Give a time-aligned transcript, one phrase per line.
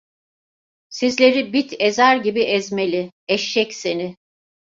[0.89, 3.11] Sizleri bit ezer gibi ezmeli…
[3.27, 4.15] Eşşek seni…